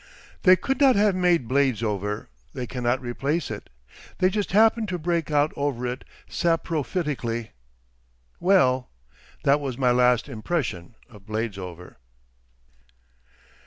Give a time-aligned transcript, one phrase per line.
[0.41, 3.69] They could not have made Bladesover they cannot replace it;
[4.17, 7.49] they just happen to break out over it—saprophytically.
[8.39, 11.97] Well—that was my last impression of Bladesover.